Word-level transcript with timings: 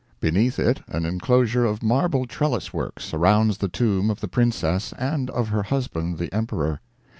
Beneath 0.19 0.57
it 0.57 0.81
an 0.87 1.05
enclosure 1.05 1.63
of 1.63 1.83
marble 1.83 2.25
trellis 2.25 2.73
work 2.73 2.99
surrounds 2.99 3.59
the 3.59 3.67
tomb 3.67 4.09
of 4.09 4.19
the 4.19 4.27
princess 4.27 4.93
and 4.97 5.29
of 5.29 5.49
her 5.49 5.61
husband, 5.61 6.17
the 6.17 6.33
Emperor. 6.33 6.81